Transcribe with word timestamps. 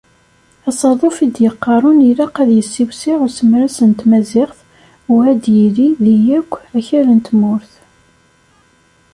Asaḍuf 0.69 1.17
i 1.25 1.27
d-yeqqaren 1.33 1.99
ilaq 2.09 2.35
ad 2.43 2.49
yiwsiɛ 2.53 3.15
usemres 3.25 3.77
n 3.89 3.91
Tmaziɣt 3.99 4.59
u 5.13 5.13
ad 5.29 5.43
yili 5.57 5.87
deg 6.03 6.17
yakk 6.27 6.51
akal 6.77 7.07
n 7.13 7.19
tmurt. 7.27 7.71